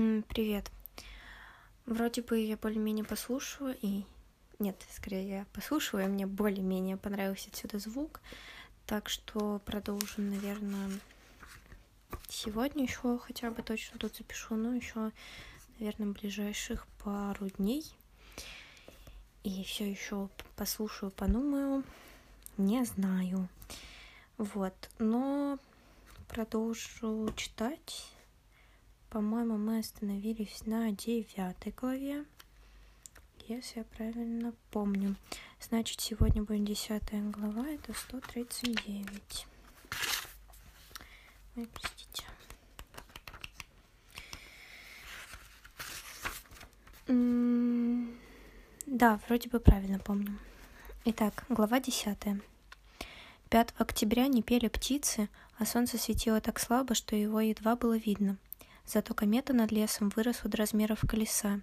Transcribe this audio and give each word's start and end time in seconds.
Привет. 0.00 0.70
Вроде 1.84 2.22
бы 2.22 2.38
я 2.38 2.56
более-менее 2.56 3.04
послушаю 3.04 3.76
и... 3.82 4.04
Нет, 4.58 4.82
скорее 4.90 5.28
я 5.28 5.46
послушаю, 5.52 6.04
и 6.04 6.06
мне 6.06 6.26
более-менее 6.26 6.96
понравился 6.96 7.50
отсюда 7.50 7.78
звук. 7.78 8.22
Так 8.86 9.10
что 9.10 9.60
продолжим, 9.66 10.30
наверное, 10.30 10.88
сегодня 12.30 12.84
еще 12.84 13.18
хотя 13.18 13.50
бы 13.50 13.62
точно 13.62 13.98
тут 13.98 14.16
запишу, 14.16 14.54
но 14.54 14.72
еще, 14.72 15.12
наверное, 15.78 16.14
ближайших 16.14 16.86
пару 17.04 17.50
дней. 17.50 17.84
И 19.44 19.62
все 19.64 19.90
еще 19.90 20.30
послушаю, 20.56 21.10
подумаю. 21.10 21.84
Не 22.56 22.86
знаю. 22.86 23.50
Вот, 24.38 24.88
но 24.98 25.58
продолжу 26.26 27.30
читать. 27.36 28.14
По-моему, 29.10 29.58
мы 29.58 29.80
остановились 29.80 30.64
на 30.66 30.92
девятой 30.92 31.72
главе, 31.72 32.24
если 33.48 33.80
я 33.80 33.84
правильно 33.84 34.54
помню. 34.70 35.16
Значит, 35.60 36.00
сегодня 36.00 36.44
будет 36.44 36.62
десятая 36.62 37.20
глава, 37.22 37.66
это 37.66 37.92
139. 37.92 39.46
Ой, 41.56 41.68
простите. 41.74 42.24
Да, 48.86 49.20
вроде 49.26 49.48
бы 49.48 49.58
правильно 49.58 49.98
помню. 49.98 50.38
Итак, 51.04 51.46
глава 51.48 51.80
десятая. 51.80 52.40
5 53.48 53.74
октября 53.76 54.28
не 54.28 54.44
пели 54.44 54.68
птицы, 54.68 55.28
а 55.58 55.66
солнце 55.66 55.98
светило 55.98 56.40
так 56.40 56.60
слабо, 56.60 56.94
что 56.94 57.16
его 57.16 57.40
едва 57.40 57.74
было 57.74 57.96
видно. 57.96 58.38
Зато 58.92 59.14
комета 59.14 59.52
над 59.52 59.70
лесом 59.70 60.08
выросла 60.16 60.50
до 60.50 60.56
размеров 60.56 61.02
колеса 61.06 61.60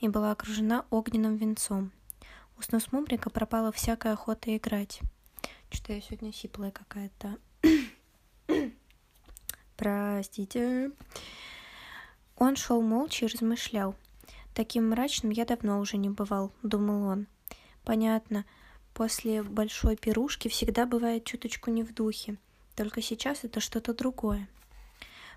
и 0.00 0.08
была 0.08 0.32
окружена 0.32 0.84
огненным 0.90 1.36
венцом. 1.36 1.92
У 2.58 2.62
Снусмумрика 2.62 3.30
пропала 3.30 3.70
всякая 3.70 4.14
охота 4.14 4.56
играть. 4.56 5.00
Что-то 5.70 5.92
я 5.92 6.00
сегодня 6.00 6.32
сиплая 6.32 6.72
какая-то. 6.72 7.38
Простите. 9.76 10.90
Он 12.36 12.56
шел 12.56 12.82
молча 12.82 13.26
и 13.26 13.28
размышлял. 13.28 13.94
Таким 14.52 14.90
мрачным 14.90 15.30
я 15.30 15.44
давно 15.44 15.78
уже 15.78 15.96
не 15.98 16.10
бывал, 16.10 16.50
думал 16.64 17.06
он. 17.06 17.28
Понятно, 17.84 18.44
после 18.92 19.44
большой 19.44 19.94
пирушки 19.94 20.48
всегда 20.48 20.84
бывает 20.84 21.24
чуточку 21.24 21.70
не 21.70 21.84
в 21.84 21.94
духе. 21.94 22.38
Только 22.74 23.02
сейчас 23.02 23.44
это 23.44 23.60
что-то 23.60 23.94
другое. 23.94 24.48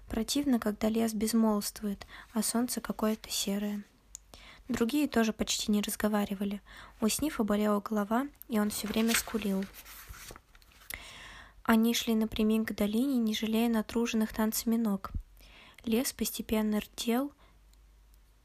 Противно, 0.10 0.60
когда 0.60 0.90
лес 0.90 1.14
безмолвствует, 1.14 2.06
а 2.34 2.42
солнце 2.42 2.82
какое-то 2.82 3.30
серое. 3.30 3.84
Другие 4.68 5.08
тоже 5.08 5.34
почти 5.34 5.72
не 5.72 5.82
разговаривали. 5.82 6.62
У 7.00 7.08
Снифа 7.08 7.44
болела 7.44 7.80
голова, 7.80 8.28
и 8.48 8.60
он 8.60 8.70
все 8.70 8.88
время 8.88 9.14
скулил. 9.14 9.64
Они 11.64 11.94
шли 11.94 12.16
напрямик 12.16 12.68
к 12.68 12.76
долине, 12.76 13.18
не 13.18 13.36
жалея 13.36 13.70
натруженных 13.70 14.34
танцами 14.34 14.76
ног. 14.76 15.12
Лес 15.86 16.14
постепенно 16.14 16.80
рдел, 16.80 17.32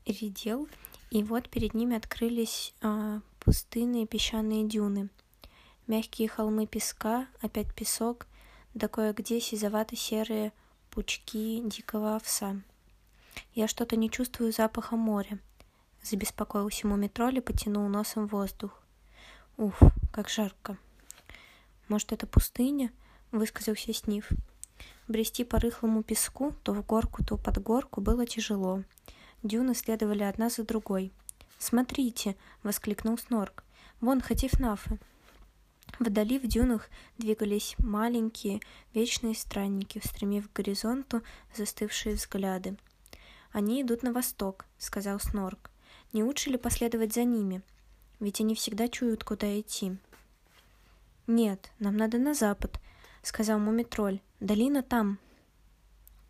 редел, 0.07 0.69
и 1.11 1.23
вот 1.23 1.49
перед 1.49 1.75
ними 1.75 1.97
открылись 1.97 2.75
э, 2.83 3.21
пустынные 3.41 4.07
песчаные 4.07 4.65
дюны. 4.65 5.09
Мягкие 5.87 6.29
холмы 6.29 6.67
песка, 6.67 7.27
опять 7.41 7.75
песок, 7.75 8.27
да 8.75 8.89
кое-где 8.89 9.41
сизовато-серые 9.41 10.53
пучки 10.95 11.61
дикого 11.65 12.15
овса. 12.15 12.57
Я 13.55 13.67
что-то 13.67 13.97
не 13.97 14.09
чувствую 14.11 14.53
запаха 14.53 14.97
моря. 14.97 15.39
Забеспокоился 16.03 16.87
мумитроль 16.87 17.39
и 17.39 17.41
потянул 17.41 17.89
носом 17.89 18.29
воздух. 18.29 18.81
Уф, 19.57 19.81
как 20.13 20.29
жарко. 20.29 20.77
Может, 21.89 22.13
это 22.13 22.27
пустыня? 22.27 22.93
Высказался 23.33 23.93
Сниф. 23.93 24.29
Брести 25.09 25.45
по 25.45 25.59
рыхлому 25.59 26.03
песку, 26.03 26.55
то 26.63 26.73
в 26.73 26.87
горку, 26.87 27.25
то 27.25 27.37
под 27.37 27.61
горку, 27.61 28.01
было 28.01 28.25
тяжело. 28.25 28.85
Дюны 29.43 29.75
следовали 29.75 30.23
одна 30.23 30.49
за 30.49 30.65
другой. 30.65 31.13
«Смотрите!»— 31.59 32.37
воскликнул 32.63 33.19
Снорк. 33.19 33.65
«Вон 34.01 34.21
Хатифнафы!» 34.21 34.99
Вдали 35.99 36.39
в 36.39 36.47
дюнах 36.47 36.89
двигались 37.19 37.77
маленькие 37.79 38.61
вечные 38.93 39.35
странники, 39.35 40.01
устремив 40.05 40.49
к 40.49 40.57
горизонту 40.57 41.23
застывшие 41.55 42.17
взгляды. 42.17 42.77
«Они 43.53 43.83
идут 43.83 44.03
на 44.03 44.13
восток»,— 44.13 44.67
сказал 44.79 45.21
Снорк. 45.21 45.71
«Не 46.13 46.25
лучше 46.25 46.51
ли 46.51 46.57
последовать 46.57 47.15
за 47.15 47.23
ними? 47.25 47.63
Ведь 48.19 48.41
они 48.41 48.55
всегда 48.55 48.89
чуют, 48.89 49.23
куда 49.23 49.61
идти». 49.61 49.97
«Нет, 51.27 51.71
нам 51.79 51.97
надо 51.97 52.19
на 52.19 52.35
запад»,— 52.35 52.81
сказал 53.23 53.59
Мумитроль. 53.59 54.21
«Долина 54.41 54.83
там». 54.83 55.19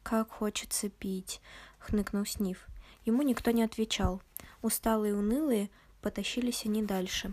«Как 0.03 0.31
хочется 0.31 0.91
пить»,— 0.91 1.41
хныкнул 1.79 2.27
Сниф. 2.27 2.67
Ему 3.07 3.23
никто 3.23 3.51
не 3.51 3.63
отвечал. 3.63 4.23
Усталые 4.61 5.13
и 5.13 5.17
унылые 5.17 5.71
потащились 6.03 6.67
они 6.67 6.83
дальше. 6.83 7.33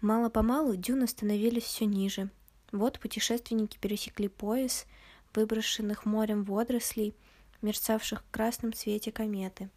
Мало-помалу 0.00 0.76
дюны 0.76 1.06
становились 1.06 1.64
все 1.64 1.86
ниже. 1.86 2.30
Вот 2.72 3.00
путешественники 3.00 3.78
пересекли 3.78 4.28
пояс, 4.28 4.86
выброшенных 5.34 6.04
морем 6.04 6.44
водорослей, 6.44 7.14
мерцавших 7.62 8.22
в 8.22 8.30
красном 8.30 8.72
свете 8.72 9.10
кометы. 9.12 9.70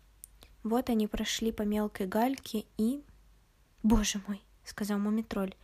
Вот 0.63 0.90
они 0.90 1.08
прошли 1.08 1.52
по 1.52 1.62
мелкой 1.62 2.08
гальке 2.08 2.66
и... 2.78 3.02
«Боже 3.81 4.22
мой!»— 4.28 4.41
сказал 4.66 5.00
Мумитроль. 5.00 5.56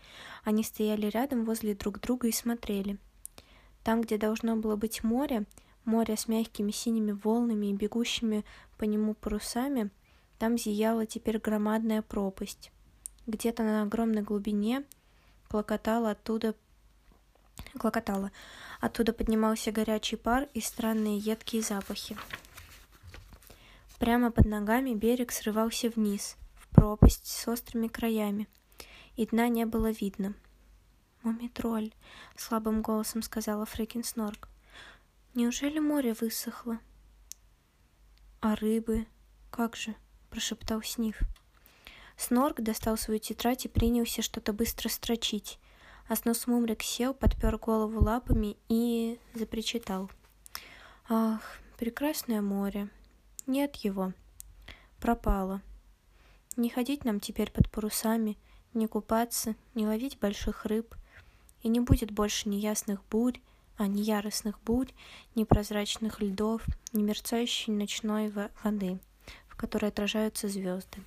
Они 0.43 0.63
стояли 0.63 1.07
рядом 1.07 1.43
возле 1.43 1.75
друг 1.75 1.99
друга 1.99 2.29
и 2.29 2.31
смотрели. 2.31 2.97
Там, 3.83 4.01
где 4.01 4.17
должно 4.17 4.55
было 4.55 4.77
быть 4.77 5.03
море, 5.03 5.45
море 5.83 6.15
с 6.15 6.27
мягкими 6.27 6.71
синими 6.71 7.11
волнами 7.11 7.67
и 7.67 7.73
бегущими 7.73 8.45
по 8.77 8.85
нему 8.85 9.13
парусами, 9.13 9.91
там 10.39 10.57
зияла 10.57 11.05
теперь 11.05 11.39
громадная 11.39 12.01
пропасть. 12.01 12.71
Где-то 13.27 13.63
на 13.63 13.81
огромной 13.83 14.21
глубине 14.21 14.83
клокотало 15.47 16.11
оттуда 16.11 16.55
клокотало. 17.77 18.31
Оттуда 18.81 19.13
поднимался 19.13 19.71
горячий 19.71 20.15
пар 20.15 20.47
и 20.53 20.61
странные 20.61 21.17
едкие 21.17 21.61
запахи. 21.61 22.17
Прямо 23.99 24.31
под 24.31 24.45
ногами 24.45 24.93
берег 24.93 25.31
срывался 25.31 25.89
вниз, 25.89 26.35
в 26.55 26.67
пропасть 26.69 27.27
с 27.27 27.47
острыми 27.47 27.87
краями, 27.87 28.47
и 29.15 29.25
дна 29.25 29.47
не 29.47 29.65
было 29.65 29.89
видно. 29.89 30.33
«Мумитроль»,— 31.23 31.91
слабым 32.35 32.81
голосом 32.81 33.21
сказала 33.23 33.65
Фрекин 33.65 34.03
Снорк. 34.03 34.49
«Неужели 35.33 35.79
море 35.79 36.13
высохло?» 36.13 36.77
«А 38.41 38.55
рыбы? 38.55 39.07
Как 39.49 39.75
же?»— 39.75 39.95
прошептал 40.29 40.83
Сниф. 40.83 41.19
Снорк 42.17 42.61
достал 42.61 42.97
свою 42.97 43.19
тетрадь 43.19 43.65
и 43.65 43.69
принялся 43.69 44.21
что-то 44.21 44.53
быстро 44.53 44.89
строчить. 44.89 45.59
А 46.07 46.15
Снусмумрик 46.15 46.83
сел, 46.83 47.13
подпер 47.13 47.57
голову 47.57 48.03
лапами 48.03 48.57
и 48.69 49.19
запричитал. 49.33 50.09
«Ах, 51.09 51.41
прекрасное 51.77 52.41
море! 52.41 52.89
Нет 53.47 53.75
его. 53.77 54.13
Пропало. 54.99 55.61
Не 56.57 56.69
ходить 56.69 57.05
нам 57.05 57.19
теперь 57.19 57.51
под 57.51 57.69
парусами, 57.69 58.37
не 58.73 58.87
купаться, 58.87 59.55
не 59.73 59.85
ловить 59.85 60.19
больших 60.19 60.65
рыб. 60.65 60.95
И 61.61 61.67
не 61.67 61.79
будет 61.79 62.11
больше 62.11 62.49
ни 62.49 62.55
ясных 62.55 63.03
бурь, 63.09 63.39
а 63.77 63.87
ни 63.87 64.01
яростных 64.01 64.59
бурь, 64.61 64.91
ни 65.35 65.43
прозрачных 65.43 66.21
льдов, 66.21 66.63
ни 66.93 67.01
мерцающей 67.01 67.73
ночной 67.73 68.31
воды, 68.63 68.99
в 69.47 69.55
которой 69.55 69.87
отражаются 69.87 70.47
звезды. 70.47 70.99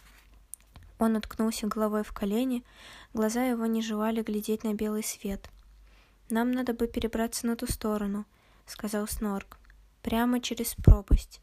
Он 0.99 1.17
уткнулся 1.17 1.67
головой 1.67 2.03
в 2.03 2.13
колени, 2.13 2.65
глаза 3.15 3.45
его 3.45 3.67
не 3.67 3.83
желали 3.83 4.23
глядеть 4.23 4.65
на 4.65 4.75
белый 4.75 5.05
свет. 5.05 5.49
«Нам 6.29 6.53
надо 6.53 6.75
бы 6.75 6.89
перебраться 6.89 7.47
на 7.47 7.57
ту 7.57 7.67
сторону»,— 7.67 8.27
сказал 8.67 9.07
Снорк. 9.07 9.59
«Прямо 10.03 10.41
через 10.41 10.75
пропасть. 10.75 11.41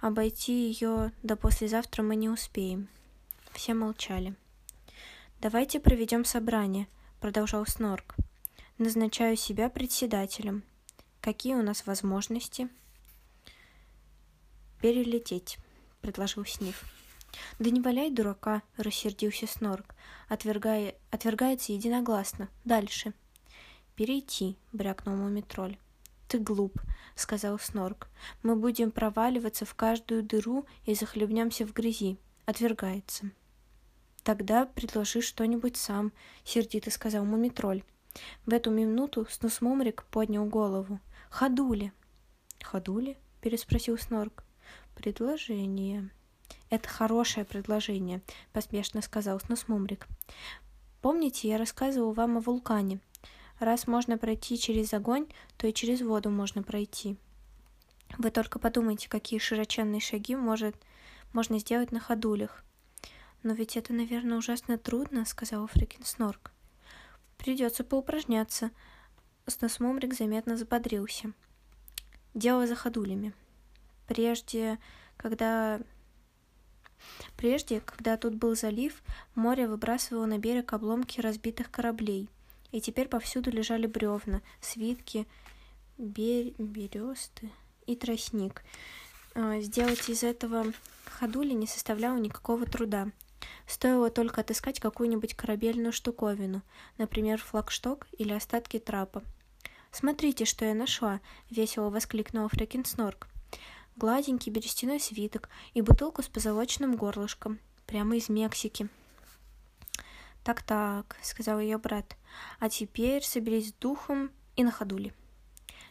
Обойти 0.00 0.68
ее 0.68 1.12
до 1.22 1.36
послезавтра 1.36 2.02
мы 2.02 2.16
не 2.16 2.28
успеем». 2.28 2.88
Все 3.52 3.74
молчали. 3.74 4.34
«Давайте 5.40 5.80
проведем 5.80 6.24
собрание»,— 6.24 6.88
продолжал 7.20 7.64
Снорк. 7.66 8.16
«Назначаю 8.76 9.36
себя 9.36 9.70
председателем. 9.70 10.62
Какие 11.20 11.54
у 11.54 11.62
нас 11.62 11.86
возможности?» 11.86 12.68
«Перелететь»,— 14.80 15.58
предложил 16.00 16.44
Сниф. 16.44 16.97
«Да 17.58 17.70
не 17.70 17.80
валяй 17.80 18.10
дурака»,— 18.10 18.62
рассердился 18.76 19.46
Снорк. 19.46 19.94
Отвергая... 20.28 20.94
«Отвергается 21.10 21.72
единогласно. 21.72 22.48
Дальше». 22.64 23.12
«Перейти»,— 23.94 24.56
брякнул 24.72 25.16
Мумитроль. 25.16 25.78
Ты 26.28 26.38
глуп, 26.38 26.78
сказал 27.14 27.58
Снорк. 27.58 28.08
Мы 28.42 28.54
будем 28.54 28.90
проваливаться 28.90 29.64
в 29.64 29.74
каждую 29.74 30.22
дыру 30.22 30.66
и 30.84 30.94
захлебнемся 30.94 31.66
в 31.66 31.72
грязи. 31.72 32.18
Отвергается. 32.44 33.30
Тогда 34.24 34.66
предложи 34.66 35.22
что-нибудь 35.22 35.78
сам, 35.78 36.12
сердито 36.44 36.90
сказал 36.90 37.24
Мумитроль. 37.24 37.82
В 38.44 38.52
эту 38.52 38.70
минуту 38.70 39.26
Снусмумрик 39.30 40.04
поднял 40.10 40.44
голову. 40.44 41.00
Ходули. 41.30 41.92
Ходули? 42.62 43.16
переспросил 43.40 43.96
Снорк. 43.96 44.44
Предложение. 44.96 46.10
Это 46.70 46.88
хорошее 46.88 47.46
предложение, 47.46 48.20
поспешно 48.52 49.00
сказал 49.00 49.40
Снусмумрик. 49.40 50.06
Помните, 51.00 51.48
я 51.48 51.58
рассказывал 51.58 52.12
вам 52.12 52.36
о 52.36 52.40
вулкане. 52.40 53.00
Раз 53.58 53.86
можно 53.86 54.18
пройти 54.18 54.58
через 54.58 54.92
огонь, 54.92 55.26
то 55.56 55.66
и 55.66 55.72
через 55.72 56.02
воду 56.02 56.30
можно 56.30 56.62
пройти. 56.62 57.16
Вы 58.18 58.30
только 58.30 58.58
подумайте, 58.58 59.08
какие 59.08 59.38
широченные 59.38 60.00
шаги 60.00 60.36
может, 60.36 60.76
можно 61.32 61.58
сделать 61.58 61.92
на 61.92 62.00
ходулях. 62.00 62.64
Но 63.42 63.54
ведь 63.54 63.76
это, 63.76 63.92
наверное, 63.92 64.38
ужасно 64.38 64.78
трудно, 64.78 65.24
сказал 65.24 65.66
Фрикин 65.66 66.04
Снорк. 66.04 66.52
Придется 67.36 67.84
поупражняться. 67.84 68.70
Сносмумрик 69.46 70.14
заметно 70.14 70.56
заподрился. 70.56 71.32
Дело 72.34 72.66
за 72.66 72.74
ходулями. 72.74 73.32
Прежде, 74.06 74.78
когда 75.16 75.80
Прежде, 77.36 77.80
когда 77.80 78.16
тут 78.16 78.34
был 78.34 78.56
залив, 78.56 79.02
море 79.34 79.66
выбрасывало 79.66 80.26
на 80.26 80.38
берег 80.38 80.72
обломки 80.72 81.20
разбитых 81.20 81.70
кораблей– 81.70 82.28
и 82.72 82.80
теперь 82.80 83.08
повсюду 83.08 83.50
лежали 83.50 83.86
бревна, 83.86 84.42
свитки, 84.60 85.26
бер... 85.96 86.52
бересты 86.58 87.50
и 87.86 87.96
тростник. 87.96 88.62
А, 89.34 89.60
сделать 89.60 90.08
из 90.08 90.22
этого 90.22 90.66
ходули 91.06 91.54
не 91.54 91.66
составляло 91.66 92.18
никакого 92.18 92.66
труда. 92.66 93.10
Стоило 93.66 94.10
только 94.10 94.40
отыскать 94.40 94.80
какую-нибудь 94.80 95.34
корабельную 95.34 95.92
штуковину, 95.92 96.62
например, 96.96 97.40
флагшток 97.40 98.06
или 98.12 98.32
остатки 98.32 98.78
трапа. 98.78 99.22
«Смотрите, 99.90 100.44
что 100.44 100.64
я 100.64 100.74
нашла!»— 100.74 101.20
весело 101.50 101.88
воскликнула 101.88 102.48
Фрекинснорк. 102.48 103.28
Гладенький 103.98 104.52
берестяной 104.52 105.00
свиток 105.00 105.48
и 105.74 105.82
бутылку 105.82 106.22
с 106.22 106.28
позолоченным 106.28 106.94
горлышком, 106.94 107.58
прямо 107.84 108.14
из 108.14 108.28
Мексики. 108.28 108.88
«Так-так»,— 110.44 111.16
сказал 111.22 111.58
ее 111.58 111.78
брат,— 111.78 112.16
«а 112.60 112.68
теперь 112.68 113.24
соберись 113.24 113.70
с 113.70 113.72
духом 113.72 114.30
и 114.54 114.62
на 114.62 114.70
ходули». 114.70 115.12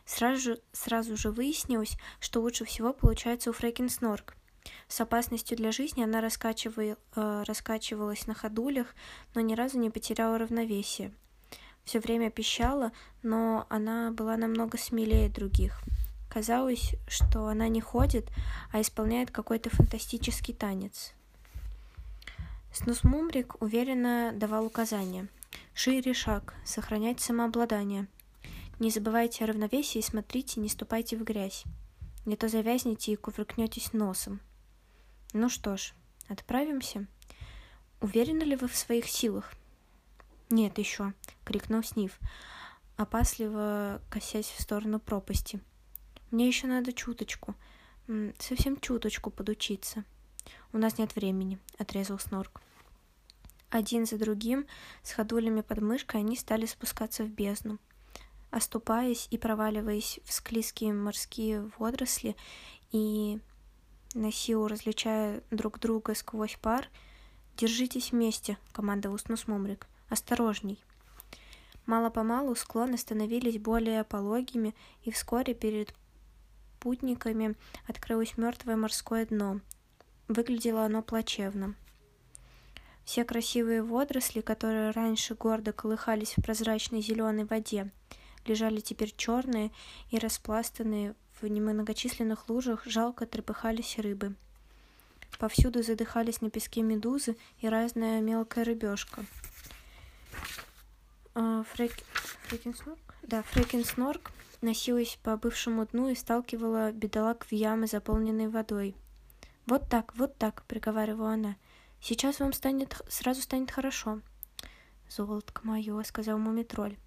Сразу 0.06 0.40
же, 0.40 0.62
сразу 0.72 1.18
же 1.18 1.32
выяснилось, 1.32 1.98
что 2.22 2.40
лучше 2.40 2.64
всего 2.64 2.94
получается 2.94 3.50
у 3.50 3.54
Фрекин 3.54 3.90
Снорк. 3.90 4.38
С 4.88 5.02
опасностью 5.02 5.58
для 5.58 5.74
жизни 5.74 6.02
она 6.02 6.22
раскачивая, 6.22 6.96
э, 7.14 7.44
раскачивалась 7.46 8.26
на 8.26 8.34
ходулях, 8.34 8.96
но 9.36 9.42
ни 9.42 9.54
разу 9.54 9.80
не 9.80 9.90
потеряла 9.90 10.38
равновесие. 10.38 11.12
Все 11.84 12.00
время 12.00 12.32
пищала, 12.32 12.94
но 13.22 13.66
она 13.68 14.12
была 14.12 14.38
намного 14.38 14.78
смелее 14.78 15.28
других. 15.28 15.84
Казалось, 16.38 16.94
что 17.08 17.48
она 17.48 17.68
не 17.68 17.82
ходит, 17.82 18.30
а 18.72 18.80
исполняет 18.80 19.32
какой-то 19.32 19.72
фантастический 19.72 20.54
танец. 20.54 21.16
Снусмумрик 22.72 23.60
уверенно 23.60 24.32
давал 24.36 24.68
указания. 24.68 25.30
Шире 25.74 26.14
шаг, 26.14 26.54
сохранять 26.64 27.22
самообладание. 27.22 28.06
Не 28.78 28.92
забывайте 28.92 29.44
о 29.44 29.48
равновесии 29.48 29.98
и 29.98 30.04
смотрите, 30.04 30.60
не 30.60 30.70
ступайте 30.70 31.18
в 31.18 31.24
грязь. 31.24 31.64
Не 32.28 32.36
то 32.36 32.48
завязнете 32.50 33.14
и 33.14 33.16
кувыркнетесь 33.16 33.94
носом. 33.94 34.40
Ну 35.34 35.50
что 35.50 35.76
ж, 35.76 35.96
отправимся. 36.30 37.08
Уверены 38.00 38.44
ли 38.44 38.56
вы 38.56 38.68
в 38.68 38.76
своих 38.76 39.08
силах? 39.08 39.54
Нет 40.52 40.78
еще, 40.78 41.14
крикнул 41.46 41.82
Снив, 41.82 42.20
опасливо 42.96 44.04
косясь 44.12 44.52
в 44.56 44.62
сторону 44.62 45.00
пропасти. 45.00 45.60
Мне 46.32 46.48
еще 46.48 46.68
надо 46.68 46.94
чуточку, 46.94 47.56
совсем 48.40 48.80
чуточку 48.80 49.30
подучиться. 49.30 50.04
У 50.74 50.78
нас 50.78 50.98
нет 50.98 51.16
времени, 51.16 51.60
отрезал 51.78 52.20
Снорк. 52.20 52.62
Один 53.70 54.06
за 54.06 54.18
другим, 54.18 54.66
с 55.04 55.12
ходулями 55.12 55.62
под 55.62 55.82
мышкой, 55.82 56.22
они 56.22 56.36
стали 56.36 56.66
спускаться 56.66 57.24
в 57.24 57.30
бездну. 57.30 57.80
Оступаясь 58.50 59.28
и 59.30 59.38
проваливаясь 59.38 60.20
в 60.24 60.32
склизкие 60.32 60.94
морские 60.94 61.70
водоросли 61.78 62.36
и 62.92 63.40
на 64.14 64.32
силу 64.32 64.68
различая 64.68 65.44
друг 65.52 65.80
друга 65.80 66.16
сквозь 66.16 66.58
пар, 66.62 66.88
«Держитесь 67.58 68.12
вместе»,— 68.12 68.60
командовал 68.72 69.18
Снусмумрик. 69.18 69.88
«Осторожней». 70.10 70.84
Мало-помалу 71.88 72.54
склоны 72.54 73.00
становились 73.00 73.58
более 73.58 74.04
пологими, 74.04 74.76
и 75.02 75.12
вскоре 75.12 75.56
перед 75.56 75.96
путниками 76.80 77.56
открылось 77.88 78.38
мертвое 78.38 78.76
морское 78.76 79.26
дно. 79.26 79.62
Выглядело 80.28 80.86
оно 80.86 81.02
плачевно. 81.02 81.76
Все 83.06 83.24
красивые 83.24 83.84
водоросли, 83.84 84.42
которые 84.42 84.92
раньше 84.92 85.34
гордо 85.34 85.72
колыхались 85.72 86.34
в 86.36 86.42
прозрачной 86.42 87.02
зеленой 87.02 87.46
воде, 87.46 87.90
лежали 88.46 88.82
теперь 88.82 89.14
черные 89.16 89.72
и 90.12 90.18
распластанные 90.18 91.16
в 91.42 91.48
немногочисленных 91.48 92.50
лужах 92.50 92.86
жалко 92.86 93.26
трепыхались 93.26 93.98
рыбы. 94.00 94.36
Повсюду 95.40 95.84
задыхались 95.84 96.42
на 96.42 96.50
песке 96.50 96.82
медузы 96.82 97.38
и 97.60 97.70
разная 97.70 98.22
мелкая 98.22 98.66
рыбешка. 98.66 99.24
А, 101.36 101.64
Фрек... 101.74 101.94
Фрекенснорк? 102.48 103.16
Да, 103.22 103.44
Фрекенснорк 103.44 104.32
носилась 104.62 105.18
по 105.24 105.38
бывшему 105.38 105.86
дну 105.86 106.10
и 106.10 106.16
сталкивала 106.16 106.92
бедолаг 106.92 107.46
в 107.46 107.52
ямы, 107.52 107.88
заполненные 107.88 108.50
водой. 108.50 108.96
«Вот 109.66 109.90
так, 109.90 110.16
вот 110.16 110.38
так»,— 110.38 110.64
приговаривала 110.68 111.34
она. 111.34 111.56
Сейчас 112.00 112.40
вам 112.40 112.54
станет, 112.54 113.02
сразу 113.10 113.42
станет 113.42 113.72
хорошо. 113.72 114.22
Золотко 115.10 115.62
мое, 115.66 116.02
сказал 116.04 116.38
Мумитроль. 116.38 116.98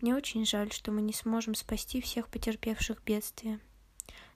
Мне 0.00 0.14
очень 0.14 0.46
жаль, 0.46 0.72
что 0.72 0.92
мы 0.92 1.02
не 1.02 1.12
сможем 1.12 1.54
спасти 1.54 2.00
всех 2.00 2.28
потерпевших 2.28 3.02
бедствия. 3.04 3.60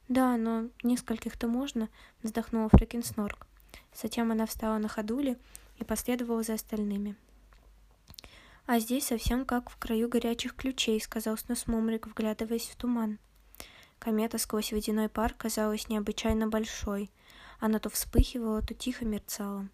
Да, 0.09 0.37
но 0.37 0.69
нескольких-то 0.83 1.47
можно, 1.47 1.89
вздохнула 2.23 2.69
Фрекенснорк. 2.71 3.47
Затем 3.95 4.33
она 4.33 4.47
встала 4.47 4.79
на 4.79 4.89
ходуле 4.89 5.39
и 5.79 5.85
последовала 5.85 6.43
за 6.43 6.55
остальными. 6.55 7.17
«А 8.73 8.79
здесь 8.79 9.09
совсем 9.09 9.47
как 9.47 9.69
в 9.69 9.77
краю 9.79 10.09
горячих 10.09 10.55
ключей»,— 10.55 11.01
сказал 11.03 11.37
Снусмумрик, 11.37 12.07
вглядываясь 12.07 12.69
в 12.69 12.77
туман. 12.77 13.19
Комета 13.99 14.39
сквозь 14.39 14.71
водяной 14.71 15.09
пар 15.09 15.35
казалась 15.35 15.89
необычайно 15.89 16.47
большой. 16.47 17.11
Она 17.59 17.81
то 17.81 17.91
вспыхивала, 17.91 18.63
то 18.63 18.73
тихо 18.73 19.05
мерцала. 19.05 19.69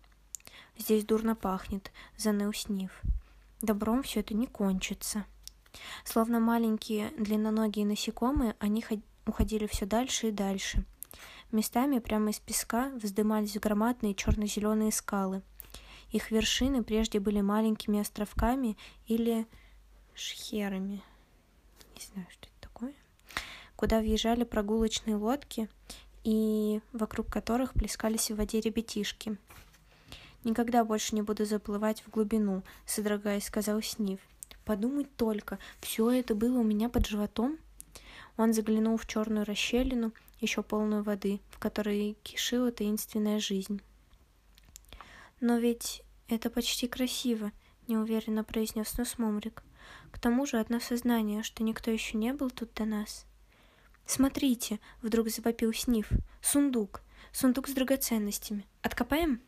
Здесь 0.79 1.05
дурно 1.05 1.37
пахнет, 1.37 1.93
заныл 2.17 2.55
Снив. 2.55 3.03
Добром 3.61 4.03
все 4.03 4.21
это 4.21 4.33
не 4.33 4.47
кончится. 4.47 5.27
Словно 6.07 6.41
маленькие 6.41 7.11
длинноногие 7.19 7.85
насекомые, 7.85 8.57
они 8.61 8.83
уходили 9.27 9.67
все 9.67 9.85
дальше 9.85 10.29
и 10.29 10.33
дальше. 10.33 10.87
Местами 11.53 11.99
прямо 11.99 12.31
из 12.31 12.39
песка 12.39 12.91
вздымались 12.95 13.59
громадные 13.59 14.15
черно-зеленые 14.15 14.91
скалы. 14.91 15.43
Их 16.11 16.31
вершины 16.31 16.83
прежде 16.83 17.21
были 17.21 17.41
маленькими 17.41 18.01
островками 18.01 18.77
или 19.07 19.47
шхерами. 20.15 21.03
Не 21.95 22.03
знаю, 22.13 22.27
что 22.31 22.47
это 22.47 22.61
такое. 22.61 22.95
Куда 23.75 24.01
въезжали 24.01 24.45
прогулочные 24.45 25.17
лодки 25.17 25.69
и 26.25 26.81
вокруг 26.93 27.29
которых 27.29 27.75
плескались 27.75 28.31
в 28.31 28.37
воде 28.37 28.61
ребятишки. 28.61 29.37
Никогда 30.45 30.85
больше 30.85 31.15
не 31.15 31.23
буду 31.23 31.45
заплывать 31.45 32.03
в 32.03 32.11
глубину, 32.11 32.63
содрогаясь, 32.87 33.47
сказал 33.47 33.83
Снив. 33.83 34.21
Подумать 34.65 35.15
только, 35.17 35.59
все 35.81 36.11
это 36.11 36.35
было 36.35 36.59
у 36.59 36.65
меня 36.65 36.89
под 36.89 37.07
животом. 37.07 37.59
Он 38.37 38.53
заглянул 38.53 38.97
в 38.97 39.07
черную 39.07 39.45
расщелину, 39.45 40.13
еще 40.41 40.63
полную 40.63 41.03
воды, 41.03 41.41
в 41.51 41.59
которой 41.59 42.17
кишила 42.23 42.71
таинственная 42.71 43.39
жизнь. 43.39 43.81
Но 45.41 45.59
ведь 45.59 46.03
это 46.29 46.51
почти 46.51 46.89
красиво, 46.89 47.53
неуверенно 47.89 48.45
произнес 48.45 48.97
Носмумрик. 48.97 49.63
К 50.11 50.19
тому 50.19 50.47
же 50.47 50.59
одно 50.59 50.81
сознание, 50.81 51.43
что 51.43 51.63
никто 51.63 51.91
еще 51.91 52.17
не 52.17 52.33
был 52.33 52.51
тут 52.51 52.73
до 52.75 52.85
нас. 52.85 53.27
Смотрите, 54.07 54.81
вдруг 55.03 55.29
завопил 55.29 55.73
Снив. 55.73 56.09
Сундук. 56.41 57.03
Сундук 57.33 57.69
с 57.69 57.73
драгоценностями. 57.73 58.67
Откопаем? 58.83 59.41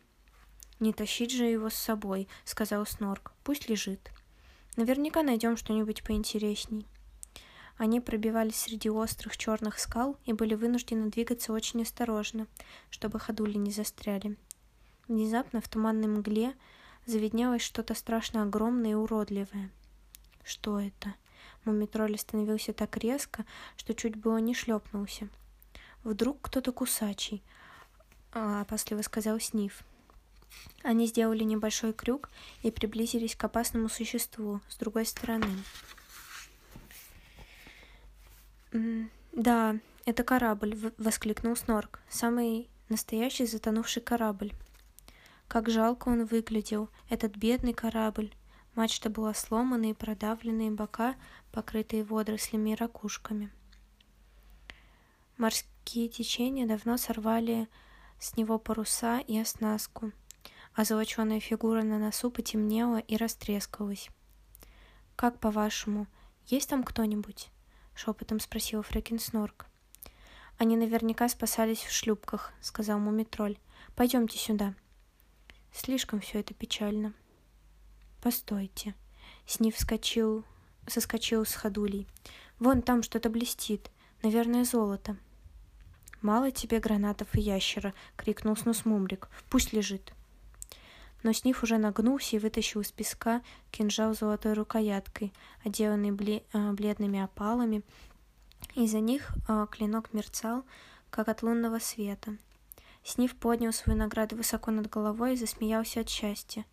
«Не 0.81 0.93
тащить 0.93 1.33
же 1.33 1.45
его 1.45 1.71
с 1.71 1.75
собой»,— 1.75 2.29
сказал 2.45 2.87
Снорк. 2.87 3.33
«Пусть 3.43 3.69
лежит. 3.69 4.13
Наверняка 4.77 5.25
найдем 5.25 5.57
что-нибудь 5.57 6.05
поинтересней». 6.05 6.87
Они 7.77 8.01
пробивались 8.01 8.57
среди 8.57 8.89
острых 8.89 9.37
черных 9.37 9.79
скал 9.79 10.17
и 10.25 10.33
были 10.33 10.55
вынуждены 10.55 11.11
двигаться 11.11 11.53
очень 11.53 11.83
осторожно, 11.83 12.47
чтобы 12.91 13.19
ходули 13.19 13.57
не 13.57 13.71
застряли. 13.73 14.37
Внезапно 15.09 15.63
в 15.63 15.69
туманной 15.69 16.07
мгле 16.07 16.55
завиднелось 17.07 17.63
что-то 17.63 17.95
страшно 17.95 18.43
огромное 18.43 18.91
и 18.91 18.95
уродливое. 18.95 19.71
Что 20.45 20.79
это? 20.79 21.15
Мумитроль 21.65 22.15
остановился 22.15 22.75
так 22.75 22.97
резко, 22.99 23.45
что 23.77 23.95
чуть 23.95 24.17
было 24.17 24.37
не 24.37 24.55
шлепнулся. 24.55 25.29
Вдруг 26.05 26.43
кто-то 26.43 26.73
кусачий, 26.73 27.43
а, 28.33 28.61
опасливо 28.61 29.03
сказал 29.03 29.41
Сниф. 29.41 29.83
Они 30.83 31.07
сделали 31.07 31.45
небольшой 31.45 31.93
крюк 31.93 32.31
и 32.63 32.71
приблизились 32.71 33.35
к 33.35 33.45
опасному 33.45 33.89
существу 33.89 34.61
с 34.69 34.77
другой 34.77 35.07
стороны. 35.07 35.49
«Да, 39.33 39.77
это 40.05 40.25
корабль»,— 40.25 40.77
воскликнул 40.99 41.57
Снорк. 41.57 42.01
«Самый 42.09 42.69
настоящий 42.89 43.47
затонувший 43.47 44.03
корабль». 44.03 44.53
Как 45.49 45.71
жалко 45.71 46.09
он 46.11 46.27
выглядел, 46.27 46.91
этот 47.09 47.37
бедный 47.37 47.73
корабль. 47.73 48.35
Мачта 48.75 49.09
была 49.09 49.33
сломана 49.33 49.91
и 49.91 49.95
продавленные 49.95 50.71
бока, 50.71 51.17
покрытые 51.53 52.05
водорослями 52.05 52.71
и 52.71 52.75
ракушками. 52.75 53.51
Морские 55.39 56.09
течения 56.09 56.67
давно 56.67 56.99
сорвали 56.99 57.67
с 58.21 58.37
него 58.37 58.59
паруса 58.59 59.21
и 59.21 59.39
оснастку, 59.39 60.13
а 60.75 60.85
золоченая 60.85 61.41
фигура 61.41 61.83
на 61.83 61.99
носу 61.99 62.31
потемнела 62.31 62.99
и 62.99 63.17
растрескалась. 63.17 64.11
«Как 65.17 65.41
по-вашему, 65.41 66.07
есть 66.47 66.69
там 66.69 66.85
кто-нибудь?»— 66.85 67.49
шепотом 67.95 68.39
спросил 68.39 68.83
Фрекенснорк. 68.83 69.67
«Они 70.59 70.77
наверняка 70.77 71.29
спасались 71.29 71.83
в 71.83 71.91
шлюпках»,— 71.91 72.53
сказал 72.61 72.99
Мумитроль. 72.99 73.59
«Пойдемте 73.97 74.39
сюда». 74.39 74.75
Слишком 75.73 76.21
все 76.21 76.41
это 76.41 76.55
печально. 76.55 77.15
«Постойте». 78.21 78.95
Снив 79.47 79.75
вскочил, 79.75 80.45
соскочил 80.87 81.45
с 81.45 81.55
ходулей. 81.55 82.07
«Вон 82.59 82.83
там 82.83 83.03
что-то 83.03 83.31
блестит. 83.31 83.91
Наверное, 84.23 84.65
золото». 84.65 85.17
«Мало 86.21 86.51
тебе 86.51 86.81
гранатов 86.81 87.29
и 87.35 87.41
ящера!»— 87.41 87.95
крикнул 88.17 88.57
Снус 88.57 88.85
Мумрик. 88.85 89.29
«Пусть 89.49 89.73
лежит!» 89.73 90.13
Но 91.23 91.33
Сниф 91.33 91.63
уже 91.63 91.79
нагнулся 91.79 92.37
и 92.37 92.39
вытащил 92.39 92.81
из 92.81 92.91
песка 92.91 93.43
кинжал 93.71 94.15
с 94.15 94.19
золотой 94.19 94.53
рукояткой, 94.53 95.33
отделанный 95.65 96.11
бле- 96.11 96.43
э, 96.53 96.73
бледными 96.73 97.21
опалами. 97.21 97.83
Из-за 98.75 99.01
них 99.01 99.33
э, 99.49 99.67
клинок 99.71 100.13
мерцал, 100.13 100.65
как 101.11 101.29
от 101.29 101.43
лунного 101.43 101.79
света. 101.79 102.37
Сниф 103.09 103.35
поднял 103.35 103.73
свою 103.73 103.99
награду 103.99 104.37
высоко 104.37 104.71
над 104.71 104.91
головой 104.91 105.33
и 105.33 105.37
засмеялся 105.37 106.01
от 106.01 106.11
счастья. 106.11 106.67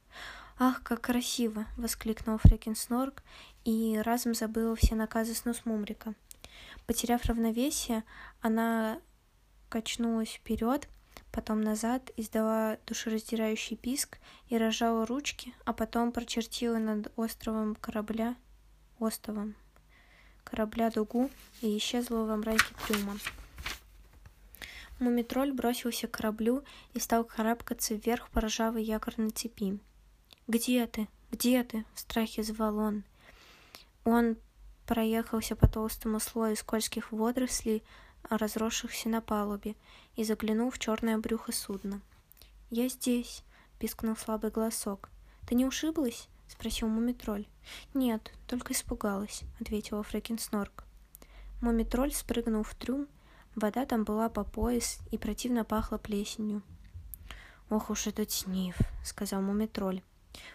«Ах, 0.60 0.84
как 0.84 1.00
красиво!»— 1.00 1.66
воскликнул 1.78 2.40
Фрекин 2.40 2.76
Снорк 2.76 3.24
и 3.64 3.98
разом 4.04 4.34
забыла 4.34 4.76
все 4.76 4.96
наказы 4.96 5.34
Снус 5.34 5.62
Мумрика. 5.64 6.14
Потеряв 6.88 7.24
равновесие, 7.24 8.04
она 8.42 9.00
качнулась 9.70 10.34
вперед, 10.34 10.90
потом 11.32 11.62
назад, 11.62 12.12
издала 12.18 12.80
душераздирающий 12.86 13.78
писк 13.78 14.18
и 14.50 14.58
разжала 14.58 15.06
ручки, 15.06 15.54
а 15.64 15.72
потом 15.72 16.12
прочертила 16.12 16.80
над 16.80 17.14
островом 17.16 17.76
корабля, 17.76 18.36
островом 19.00 19.56
корабля 20.44 20.90
дугу 20.90 21.32
и 21.62 21.78
исчезла 21.78 22.26
во 22.26 22.36
мраке 22.36 22.76
трюма. 22.86 23.14
Мумитроль 25.00 25.52
бросился 25.52 26.08
к 26.08 26.12
кораблю 26.12 26.64
и 26.94 27.00
стал 27.00 27.26
карабкаться 27.26 27.96
вверх 27.96 28.30
по 28.30 28.42
ржавой 28.42 28.84
якорной 28.84 29.32
цепи. 29.32 29.80
«Где 30.48 30.88
ты? 30.88 31.08
Где 31.32 31.64
ты?»— 31.64 31.86
в 31.94 32.00
страхе 32.00 32.44
звал 32.44 32.78
он. 32.78 33.04
Он 34.06 34.38
проехался 34.86 35.56
по 35.56 35.68
толстому 35.68 36.20
слою 36.20 36.56
скользких 36.56 37.12
водорослей, 37.12 37.84
разросшихся 38.30 39.10
на 39.10 39.22
палубе, 39.22 39.76
и 40.16 40.24
заглянул 40.24 40.70
в 40.70 40.80
черное 40.80 41.18
брюхо 41.18 41.52
судна. 41.52 42.02
«Я 42.70 42.88
здесь»,— 42.88 43.44
пискнул 43.80 44.16
слабый 44.16 44.52
голосок. 44.52 45.10
«Ты 45.48 45.56
не 45.56 45.66
ушиблась?»— 45.66 46.30
спросил 46.48 46.88
Мумитроль. 46.88 47.48
«Нет, 47.94 48.32
только 48.48 48.74
испугалась»,— 48.74 49.42
ответила 49.60 50.04
Фрекин 50.04 50.40
Снорк. 50.40 50.86
Мумитроль 51.62 52.14
спрыгнул 52.14 52.64
в 52.64 52.76
трюм, 52.76 53.08
вода 53.56 53.86
там 53.86 54.04
была 54.04 54.30
по 54.30 54.44
пояс 54.44 55.00
и 55.12 55.18
противно 55.18 55.64
пахла 55.64 55.98
плесенью. 55.98 56.62
«Ох 57.70 57.90
уж 57.90 58.08
этот 58.08 58.32
снив»,— 58.32 58.78
сказал 59.04 59.42
Мумитроль. 59.42 60.02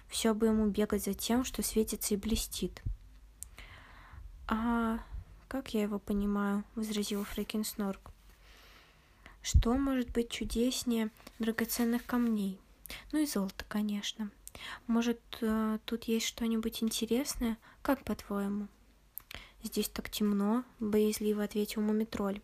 «Все 0.08 0.34
бы 0.34 0.46
ему 0.46 0.66
бегать 0.66 1.04
за 1.04 1.14
тем, 1.14 1.44
что 1.44 1.62
светится 1.62 2.14
и 2.14 2.16
блестит». 2.16 2.82
«А 4.46 4.98
как 5.48 5.74
я 5.74 5.82
его 5.82 5.98
понимаю?»— 5.98 6.64
возразил 6.74 7.24
Фрекин 7.24 7.64
Снорк. 7.64 8.10
«Что 9.42 9.74
может 9.74 10.10
быть 10.10 10.30
чудеснее 10.30 11.10
драгоценных 11.38 12.04
камней? 12.06 12.60
Ну 13.10 13.20
и 13.20 13.26
золото, 13.26 13.64
конечно. 13.66 14.30
Может, 14.86 15.20
э, 15.40 15.78
тут 15.84 16.04
есть 16.04 16.26
что-нибудь 16.26 16.82
интересное? 16.82 17.56
Как 17.82 18.04
по-твоему?» 18.04 18.68
«Здесь 19.62 19.88
так 19.88 20.10
темно»,— 20.10 20.64
боязливо 20.80 21.44
ответил 21.44 21.82
Мумитроль. 21.82 22.40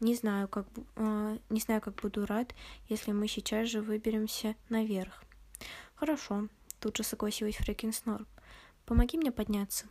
«Не 0.00 0.14
знаю, 0.14 0.48
как, 0.48 0.66
э, 0.96 1.38
не 1.50 1.60
знаю, 1.60 1.80
как 1.80 1.94
буду 1.96 2.26
рад, 2.26 2.54
если 2.88 3.12
мы 3.12 3.28
сейчас 3.28 3.68
же 3.68 3.80
выберемся 3.80 4.54
наверх». 4.68 5.22
«Хорошо»,— 5.94 6.48
тут 6.80 6.96
же 6.96 7.02
согласилась 7.02 7.56
Фрекин 7.56 7.92
Снорк. 7.92 8.28
«Помоги 8.86 9.18
мне 9.18 9.32
подняться» 9.32 9.86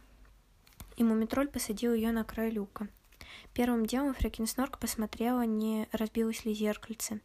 и 0.98 1.04
Мумитроль 1.04 1.48
посадил 1.48 1.94
ее 1.94 2.12
на 2.12 2.24
край 2.24 2.50
люка. 2.50 2.90
Первым 3.54 3.86
делом 3.86 4.14
Фрекинснорк 4.14 4.80
посмотрела, 4.80 5.46
не 5.46 5.88
разбилось 5.92 6.44
ли 6.44 6.54
зеркальце. 6.54 7.22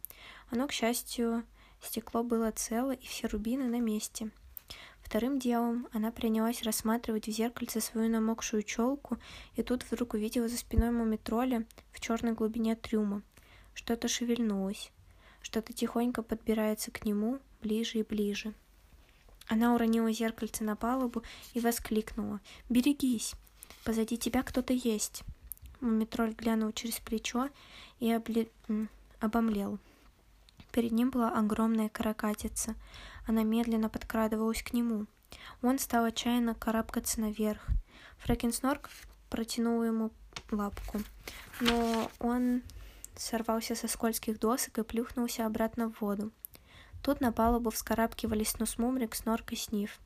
Оно, 0.49 0.67
к 0.67 0.71
счастью, 0.71 1.43
стекло 1.81 2.23
было 2.23 2.51
цело 2.51 2.91
и 2.91 3.05
все 3.05 3.27
рубины 3.27 3.65
на 3.65 3.79
месте. 3.79 4.31
Вторым 5.03 5.37
делом 5.37 5.87
она 5.91 6.11
принялась 6.11 6.63
рассматривать 6.63 7.27
в 7.27 7.31
зеркальце 7.31 7.81
свою 7.81 8.09
намокшую 8.09 8.63
челку, 8.63 9.17
и 9.55 9.61
тут 9.61 9.83
вдруг 9.83 10.15
увидела 10.15 10.47
за 10.47 10.57
спиной 10.57 10.91
мумитроля 10.91 11.65
в 11.91 11.99
черной 11.99 12.33
глубине 12.33 12.75
трюма. 12.75 13.21
Что-то 13.75 14.07
шевельнулось. 14.07 14.91
Что-то 15.41 15.73
тихонько 15.73 16.23
подбирается 16.23 16.89
к 16.89 17.05
нему 17.05 17.39
ближе 17.61 17.99
и 17.99 18.03
ближе. 18.03 18.53
Она 19.47 19.75
уронила 19.75 20.11
зеркальце 20.11 20.63
на 20.63 20.75
палубу 20.75 21.21
и 21.53 21.59
воскликнула 21.59 22.39
«Берегись!» 22.69 23.35
Позади 23.83 24.17
тебя 24.17 24.43
кто-то 24.43 24.73
есть. 24.73 25.23
Мумитроль 25.81 26.33
глянул 26.33 26.71
через 26.71 26.99
плечо 26.99 27.49
и 27.99 28.11
обле... 28.11 28.47
обомлел. 29.19 29.77
Перед 30.71 30.91
ним 30.91 31.09
была 31.09 31.37
огромная 31.37 31.89
каракатица. 31.89 32.75
Она 33.25 33.43
медленно 33.43 33.89
подкрадывалась 33.89 34.63
к 34.63 34.73
нему. 34.73 35.05
Он 35.61 35.79
стал 35.79 36.05
отчаянно 36.05 36.55
карабкаться 36.55 37.21
наверх. 37.21 37.65
Фрэкенснорк 38.17 38.89
протянул 39.29 39.83
ему 39.83 40.11
лапку, 40.51 40.99
но 41.59 42.09
он 42.19 42.61
сорвался 43.15 43.75
со 43.75 43.87
скользких 43.87 44.39
досок 44.39 44.79
и 44.79 44.83
плюхнулся 44.83 45.45
обратно 45.45 45.89
в 45.89 46.01
воду. 46.01 46.31
Тут 47.01 47.19
на 47.19 47.31
палубу 47.31 47.69
вскарабкивались 47.69 48.57
Нусмумрик, 48.59 49.15
Снорк 49.15 49.51
и 49.51 49.55
Сниф. 49.55 49.99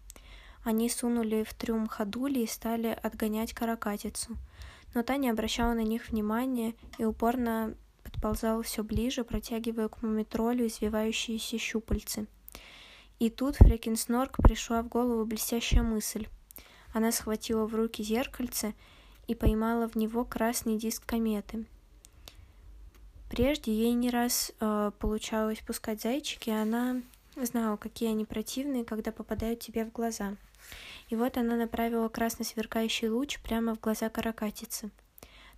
Они 0.63 0.89
сунули 0.89 1.43
в 1.43 1.53
трюм 1.53 1.87
ходули 1.87 2.39
и 2.39 2.47
стали 2.47 2.97
отгонять 3.01 3.53
каракатицу. 3.53 4.35
Но 4.93 5.03
та 5.03 5.17
не 5.17 5.29
обращала 5.29 5.73
на 5.73 5.83
них 5.83 6.09
внимания 6.09 6.73
и 6.97 7.05
упорно 7.05 7.75
подползала 8.03 8.63
все 8.63 8.83
ближе, 8.83 9.23
протягивая 9.23 9.89
к 9.89 10.01
мумитролю 10.01 10.65
извивающиеся 10.65 11.57
щупальцы. 11.57 12.27
И 13.19 13.29
тут 13.29 13.55
Фрекинснорк 13.55 14.37
пришла 14.37 14.81
в 14.81 14.87
голову 14.87 15.25
блестящая 15.25 15.83
мысль. 15.83 16.27
Она 16.93 17.11
схватила 17.11 17.65
в 17.65 17.75
руки 17.75 18.03
зеркальце 18.03 18.73
и 19.27 19.35
поймала 19.35 19.87
в 19.87 19.95
него 19.95 20.23
красный 20.23 20.77
диск 20.77 21.05
кометы. 21.05 21.65
Прежде 23.29 23.73
ей 23.73 23.93
не 23.93 24.09
раз 24.09 24.53
э, 24.59 24.91
получалось 24.99 25.59
пускать 25.59 26.01
зайчики, 26.01 26.49
и 26.49 26.53
она 26.53 27.01
знала, 27.35 27.75
какие 27.75 28.09
они 28.09 28.23
противные, 28.23 28.85
когда 28.85 29.11
попадают 29.11 29.59
тебе 29.59 29.83
в 29.85 29.91
глаза— 29.91 30.35
и 31.09 31.15
вот 31.15 31.37
она 31.37 31.55
направила 31.55 32.09
красно 32.09 32.43
сверкающий 32.45 33.09
луч 33.09 33.39
прямо 33.39 33.75
в 33.75 33.79
глаза 33.79 34.09
каракатицы. 34.09 34.89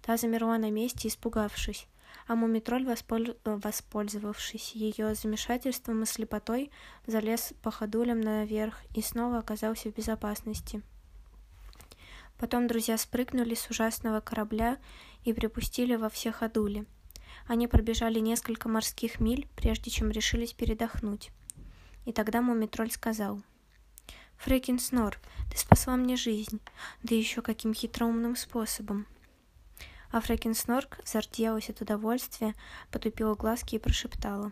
Та 0.01 0.17
замерла 0.17 0.57
на 0.57 0.69
месте, 0.71 1.07
испугавшись, 1.07 1.87
а 2.27 2.35
мумитроль, 2.35 2.85
восполь... 2.85 3.35
воспользовавшись 3.43 4.73
ее 4.73 5.15
замешательством 5.15 6.03
и 6.03 6.05
слепотой, 6.05 6.71
залез 7.05 7.53
по 7.61 7.71
ходулям 7.71 8.21
наверх 8.21 8.81
и 8.95 9.01
снова 9.01 9.39
оказался 9.39 9.91
в 9.91 9.95
безопасности. 9.95 10.81
Потом 12.37 12.67
друзья 12.67 12.97
спрыгнули 12.97 13.53
с 13.53 13.69
ужасного 13.69 14.21
корабля 14.21 14.77
и 15.25 15.33
припустили 15.33 15.95
во 15.95 16.09
все 16.09 16.31
ходули. 16.31 16.85
Они 17.47 17.67
пробежали 17.67 18.19
несколько 18.19 18.69
морских 18.69 19.19
миль, 19.19 19.47
прежде 19.55 19.91
чем 19.91 20.09
решились 20.11 20.53
передохнуть. 20.53 21.31
И 22.05 22.13
тогда 22.13 22.41
Мумитроль 22.41 22.91
сказал, 22.91 23.41
«Фрекин 24.37 24.79
Снор, 24.79 25.17
ты 25.51 25.57
спасла 25.57 25.97
мне 25.97 26.15
жизнь, 26.15 26.61
да 27.03 27.13
еще 27.13 27.41
каким 27.41 27.73
хитроумным 27.73 28.35
способом». 28.35 29.05
А 30.11 30.21
Фрекин 30.21 30.55
Снорк 30.55 30.99
зарделась 31.05 31.69
от 31.69 31.81
удовольствия, 31.81 32.55
потупила 32.91 33.35
глазки 33.35 33.75
и 33.75 33.79
прошептала, 33.79 34.51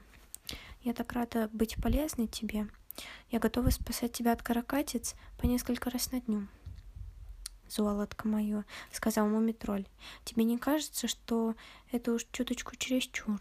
«Я 0.82 0.94
так 0.94 1.12
рада 1.14 1.50
быть 1.52 1.82
полезной 1.82 2.28
тебе. 2.28 2.68
Я 3.32 3.40
готова 3.40 3.72
спасать 3.72 4.14
тебя 4.14 4.34
от 4.34 4.44
каракатиц 4.44 5.16
по 5.38 5.48
несколько 5.48 5.90
раз 5.90 6.12
на 6.12 6.22
дню». 6.22 6.48
«Золотко 7.70 8.28
мое»,— 8.28 8.66
сказал 8.92 9.28
Мумитроль,— 9.28 9.88
«тебе 10.24 10.44
не 10.44 10.58
кажется, 10.58 11.08
что 11.08 11.56
это 11.92 12.14
уж 12.14 12.26
чуточку 12.32 12.76
чересчур?» 12.76 13.40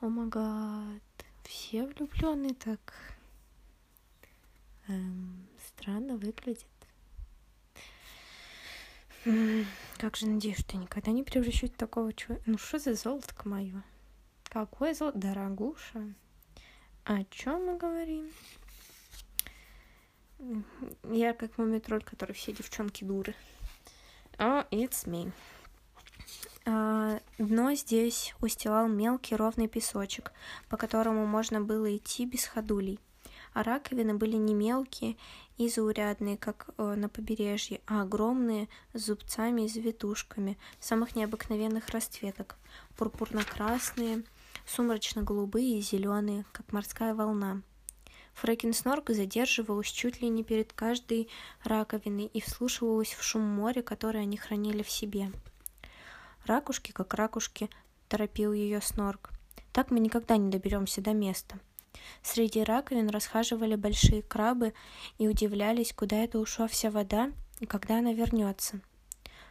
«О 0.00 0.08
магад, 0.08 1.02
все 1.42 1.86
влюбленные 1.86 2.54
так 2.54 2.94
эм, 4.86 5.48
странно 5.66 6.16
выглядят». 6.16 6.79
Как 9.98 10.16
же 10.16 10.26
надеюсь, 10.26 10.58
что 10.58 10.76
я 10.76 10.82
никогда 10.82 11.10
не 11.10 11.22
превращусь 11.22 11.70
в 11.70 11.76
такого 11.76 12.12
человека. 12.12 12.50
Ну 12.50 12.58
что 12.58 12.78
за 12.78 12.94
золотко 12.94 13.48
мое? 13.48 13.82
Какое 14.44 14.94
золото? 14.94 15.18
Дорогуша. 15.18 16.14
О 17.04 17.24
чем 17.24 17.66
мы 17.66 17.76
говорим? 17.76 18.30
Я 21.04 21.34
как 21.34 21.58
мумитроль, 21.58 22.02
который 22.02 22.32
все 22.32 22.52
девчонки 22.52 23.04
дуры. 23.04 23.34
Oh, 24.38 24.66
it's 24.70 25.06
me. 25.06 25.32
А, 26.64 27.20
дно 27.38 27.74
здесь 27.74 28.34
устилал 28.40 28.88
мелкий 28.88 29.36
ровный 29.36 29.68
песочек, 29.68 30.32
по 30.68 30.78
которому 30.78 31.26
можно 31.26 31.60
было 31.60 31.94
идти 31.94 32.24
без 32.24 32.46
ходулей. 32.46 32.98
А 33.52 33.62
раковины 33.62 34.14
были 34.14 34.36
не 34.36 34.54
мелкие 34.54 35.16
и 35.56 35.68
заурядные, 35.68 36.36
как 36.36 36.70
э, 36.78 36.94
на 36.94 37.08
побережье, 37.08 37.80
а 37.86 38.02
огромные, 38.02 38.68
с 38.94 39.06
зубцами 39.06 39.62
и 39.62 39.68
завитушками, 39.68 40.56
самых 40.78 41.16
необыкновенных 41.16 41.88
расцветок. 41.88 42.56
Пурпурно-красные, 42.96 44.24
сумрачно-голубые 44.66 45.78
и 45.78 45.82
зеленые, 45.82 46.44
как 46.52 46.72
морская 46.72 47.14
волна. 47.14 47.62
Фрэкинснорк 48.34 49.10
задерживалась 49.10 49.88
чуть 49.88 50.22
ли 50.22 50.28
не 50.28 50.44
перед 50.44 50.72
каждой 50.72 51.28
раковиной 51.64 52.26
и 52.26 52.40
вслушивалась 52.40 53.12
в 53.12 53.22
шум 53.22 53.42
моря, 53.42 53.82
который 53.82 54.22
они 54.22 54.36
хранили 54.36 54.82
в 54.82 54.90
себе. 54.90 55.30
«Ракушки, 56.46 56.92
как 56.92 57.12
ракушки»,— 57.14 57.68
торопил 58.08 58.52
ее 58.52 58.80
Снорк. 58.80 59.30
«Так 59.72 59.90
мы 59.90 60.00
никогда 60.00 60.36
не 60.36 60.50
доберемся 60.50 61.02
до 61.02 61.12
места». 61.12 61.58
Среди 62.22 62.62
раковин 62.62 63.08
расхаживали 63.08 63.74
большие 63.74 64.22
крабы 64.22 64.74
и 65.18 65.28
удивлялись, 65.28 65.92
куда 65.92 66.16
это 66.16 66.38
ушла 66.38 66.66
вся 66.68 66.90
вода 66.90 67.32
и 67.60 67.66
когда 67.66 67.98
она 67.98 68.12
вернется. 68.12 68.80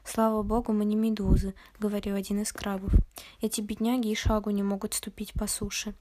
«Слава 0.03 0.41
богу, 0.43 0.73
мы 0.73 0.85
не 0.85 0.95
медузы»,— 0.95 1.53
говорил 1.79 2.15
один 2.15 2.41
из 2.41 2.51
крабов. 2.51 2.91
«Эти 3.41 3.61
бедняги 3.61 4.07
и 4.07 4.15
шагу 4.15 4.49
не 4.49 4.63
могут 4.63 4.93
ступить 4.93 5.33
по 5.33 5.45
суше. 5.45 5.93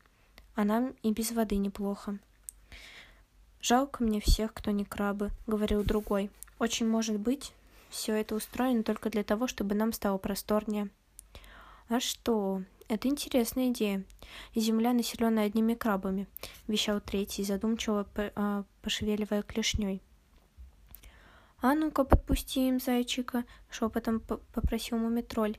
А 0.55 0.65
нам 0.65 0.95
и 1.03 1.13
без 1.13 1.33
воды 1.33 1.57
неплохо». 1.57 2.19
«Жалко 3.61 4.05
мне 4.05 4.21
всех, 4.21 4.55
кто 4.55 4.71
не 4.71 4.85
крабы»,— 4.85 5.31
говорил 5.47 5.83
другой. 5.83 6.31
«Очень 6.59 6.89
может 6.89 7.19
быть, 7.19 7.53
все 7.91 8.15
это 8.15 8.35
устроено 8.35 8.83
только 8.83 9.11
для 9.11 9.25
того, 9.25 9.47
чтобы 9.47 9.75
нам 9.75 9.93
стало 9.93 10.19
просторнее». 10.19 10.89
«А 11.89 12.01
что? 12.01 12.63
Это 12.89 13.09
интересная 13.09 13.69
идея. 13.71 14.05
Земля, 14.55 14.93
населенная 14.93 15.47
одними 15.47 15.75
крабами»,— 15.75 16.27
вещал 16.67 17.01
третий, 17.01 17.45
задумчиво 17.45 18.07
а, 18.35 18.65
пошевеливая 18.83 19.43
клешней. 19.43 20.03
«А 21.61 21.75
ну-ка, 21.75 22.05
подпусти 22.05 22.69
им 22.69 22.81
зайчика»,— 22.81 23.45
шепотом 23.71 24.21
попросил 24.21 24.99
мумитроль. 24.99 25.59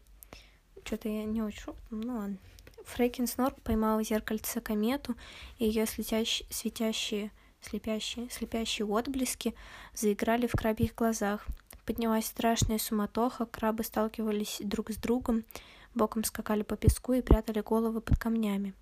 Что-то 0.83 1.09
я 1.09 1.23
не 1.25 1.41
очень 1.41 1.73
ну 1.91 2.15
ладно. 2.15 2.37
Фрейкин 2.85 3.27
Снорк 3.27 3.61
поймал 3.61 4.01
зеркальце 4.01 4.61
комету, 4.61 5.15
и 5.59 5.65
ее 5.65 5.85
светящие 5.85 7.31
Слепящие, 7.61 8.29
слепящие 8.29 8.87
отблески 8.87 9.53
заиграли 9.93 10.47
в 10.47 10.53
крабьих 10.53 10.95
глазах. 10.95 11.45
Поднялась 11.85 12.25
страшная 12.25 12.77
суматоха, 12.77 13.45
крабы 13.45 13.83
сталкивались 13.83 14.61
друг 14.63 14.91
с 14.91 14.95
другом, 14.95 15.43
боком 15.93 16.23
скакали 16.23 16.63
по 16.63 16.75
песку 16.75 17.13
и 17.13 17.21
прятали 17.21 17.61
головы 17.61 18.01
под 18.01 18.17
камнями. 18.17 18.73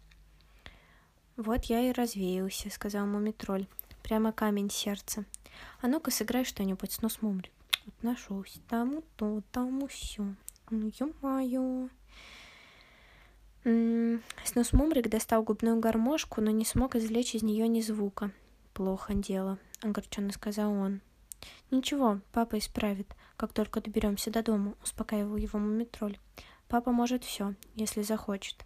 «Вот 1.35 1.65
я 1.65 1.81
и 1.81 1.91
развеялся»,— 1.91 2.69
сказал 2.71 3.05
Мумитроль. 3.05 3.67
«Прямо 4.03 4.31
камень 4.31 4.69
сердца. 4.69 5.25
А 5.81 5.87
ну-ка 5.87 6.11
сыграй 6.11 6.45
что-нибудь 6.45 6.91
с 6.91 7.01
нос 7.01 7.21
Мумри». 7.21 7.51
Вот 7.85 7.95
нашелся. 8.01 8.59
Тому 8.67 9.03
то, 9.15 9.41
тому 9.51 9.87
все. 9.87 10.35
Ну, 10.69 10.91
ё-моё. 10.99 11.89
Снос 14.43 14.73
Мумрик 14.73 15.09
достал 15.09 15.43
губную 15.43 15.79
гармошку, 15.79 16.41
но 16.41 16.51
не 16.51 16.65
смог 16.65 16.95
извлечь 16.95 17.35
из 17.35 17.43
нее 17.43 17.67
ни 17.67 17.81
звука 17.81 18.31
плохо 18.77 19.15
дело 19.15 19.57
огорченно 19.81 20.31
сказал 20.31 20.71
он 20.71 21.01
ничего 21.71 22.21
папа 22.31 22.59
исправит 22.59 23.07
как 23.35 23.51
только 23.51 23.81
доберемся 23.81 24.29
до 24.29 24.43
дома 24.43 24.75
успокаивал 24.83 25.35
его 25.35 25.57
мумитроль 25.57 26.19
папа 26.67 26.91
может 26.91 27.23
все 27.23 27.53
если 27.75 28.01
захочет. 28.01 28.65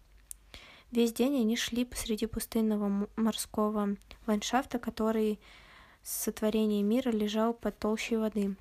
Весь 0.92 1.14
день 1.14 1.40
они 1.40 1.56
шли 1.56 1.86
посреди 1.86 2.26
пустынного 2.26 3.08
морского 3.16 3.96
ландшафта 4.28 4.80
который 4.80 5.40
с 6.04 6.24
сотворения 6.24 6.84
мира 6.84 7.12
лежал 7.12 7.54
под 7.54 7.78
толщей 7.78 8.18
воды. 8.18 8.56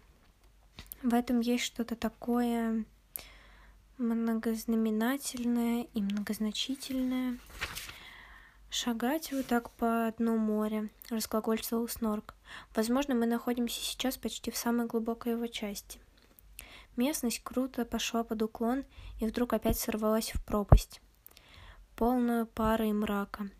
В 1.02 1.14
этом 1.14 1.40
есть 1.40 1.64
что-то 1.64 1.96
такое 1.96 2.84
многознаменательное 3.98 5.86
и 5.94 6.02
многозначительное. 6.02 7.38
Шагать 8.70 9.32
вот 9.32 9.46
так 9.46 9.70
по 9.70 10.14
дну 10.18 10.36
моря 10.36 10.88
разглагольствовал 11.08 11.88
снорк. 11.88 12.34
Возможно 12.74 13.14
мы 13.14 13.26
находимся 13.26 13.80
сейчас 13.80 14.16
почти 14.16 14.50
в 14.50 14.56
самой 14.56 14.86
глубокой 14.86 15.32
его 15.32 15.46
части 15.46 15.98
местность 17.00 17.42
круто 17.42 17.84
пошла 17.84 18.22
под 18.24 18.42
уклон 18.42 18.84
и 19.18 19.26
вдруг 19.26 19.52
опять 19.54 19.78
сорвалась 19.78 20.32
в 20.32 20.44
пропасть 20.44 21.00
полную 22.00 22.46
пары 22.46 22.88
и 22.88 22.92
мрака. 22.94 23.50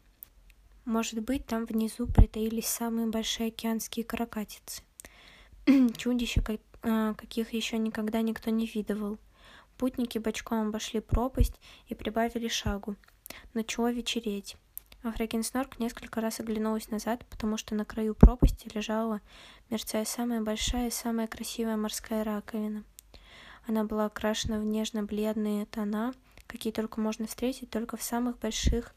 Может 0.87 1.20
быть 1.22 1.44
там 1.44 1.66
внизу 1.66 2.07
притаились 2.07 2.68
самые 2.68 3.07
большие 3.07 3.48
океанские 3.48 4.03
каракатицы. 4.03 4.83
Чудища 5.98 6.42
а, 6.83 7.12
каких 7.12 7.53
еще 7.53 7.76
никогда 7.76 8.22
никто 8.22 8.48
не 8.48 8.64
видывал. 8.64 9.18
Путники 9.76 10.16
бочком 10.16 10.68
обошли 10.68 11.00
пропасть 11.00 11.61
и 11.88 11.94
прибавили 11.94 12.48
шагу. 12.48 12.96
Начало 13.53 13.92
вечереть? 13.92 14.57
А 15.03 15.12
Фрекенснорк 15.12 15.79
несколько 15.79 16.22
раз 16.22 16.40
оглянулась 16.40 16.90
назад, 16.90 17.26
потому 17.29 17.59
что 17.59 17.74
на 17.74 17.85
краю 17.85 18.14
пропасти 18.14 18.74
лежала, 18.74 19.20
мерцая 19.68 20.07
самая 20.07 20.40
большая 20.40 20.88
и 20.88 20.90
самая 20.90 21.26
красивая 21.26 21.76
морская 21.76 22.24
раковина. 22.24 22.85
Она 23.70 23.85
была 23.85 24.06
окрашена 24.06 24.59
в 24.59 24.64
нежно-бледные 24.64 25.64
тона, 25.64 26.12
какие 26.48 26.72
только 26.72 27.00
можно 27.00 27.28
встретить 27.28 27.70
только 27.70 27.96
в 27.96 28.02
самых 28.02 28.37
больших 28.40 28.92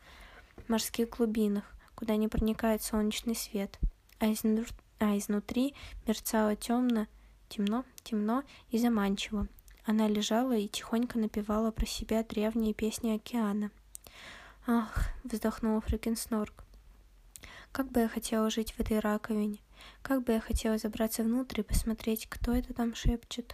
морских 0.67 1.09
глубинах, 1.09 1.63
куда 1.93 2.15
не 2.15 2.27
проникает 2.27 2.81
солнечный 2.81 3.35
свет, 3.35 3.77
а, 4.17 4.33
изнур... 4.33 4.65
а 4.97 5.15
изнутри 5.15 5.75
мерцало 6.07 6.55
темно, 6.55 7.05
темно, 7.49 7.85
темно 8.03 8.41
и 8.71 8.79
заманчиво. 8.79 9.47
Она 9.85 10.07
лежала 10.07 10.57
и 10.57 10.67
тихонько 10.67 11.19
напевала 11.19 11.69
про 11.69 11.85
себя 11.85 12.23
древние 12.23 12.73
песни 12.73 13.11
океана— 13.11 13.69
Ах, 14.65 15.09
вздохнула 15.23 15.81
Фрикенснорк. 15.81 16.63
Как 17.71 17.91
бы 17.91 17.99
я 17.99 18.07
хотела 18.07 18.49
жить 18.49 18.71
в 18.71 18.79
этой 18.79 18.97
раковине. 18.97 19.59
Как 20.01 20.23
бы 20.23 20.31
я 20.31 20.39
хотела 20.39 20.79
забраться 20.79 21.21
внутрь 21.21 21.59
и 21.59 21.63
посмотреть, 21.63 22.25
кто 22.27 22.53
это 22.53 22.73
там 22.73 22.95
шепчет. 22.95 23.53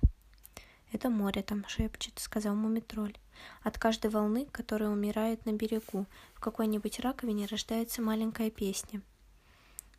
Это 0.91 1.09
море 1.09 1.43
там 1.43 1.65
шепчет, 1.67 2.17
сказал 2.17 2.55
Мумитроль. 2.55 3.15
От 3.63 3.77
каждой 3.77 4.09
волны, 4.09 4.47
которая 4.51 4.89
умирает 4.89 5.45
на 5.45 5.53
берегу, 5.53 6.07
в 6.33 6.39
какой-нибудь 6.39 6.99
раковине 6.99 7.45
рождается 7.45 8.01
маленькая 8.01 8.49
песня. 8.49 9.01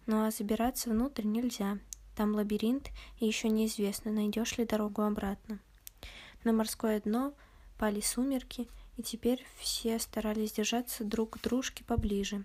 Ну 0.06 0.24
а 0.24 0.30
забираться 0.30 0.90
внутрь 0.90 1.24
нельзя. 1.24 1.78
Там 2.16 2.34
лабиринт, 2.34 2.90
и 3.18 3.26
еще 3.26 3.48
неизвестно, 3.48 4.10
найдешь 4.10 4.58
ли 4.58 4.66
дорогу 4.66 5.02
обратно. 5.02 5.58
На 6.42 6.52
морское 6.52 7.00
дно 7.00 7.32
пали 7.78 8.00
сумерки, 8.00 8.68
и 8.96 9.02
теперь 9.02 9.46
все 9.58 9.98
старались 9.98 10.52
держаться 10.52 11.04
друг 11.04 11.38
к 11.38 11.42
дружке 11.42 11.84
поближе. 11.84 12.44